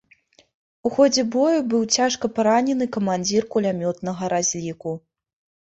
У 0.87 0.91
ходзе 0.95 1.23
бою 1.35 1.59
быў 1.73 1.83
цяжка 1.99 2.25
паранены 2.39 2.89
камандзір 2.97 3.47
кулямётнага 3.55 4.33
разліку. 4.37 4.99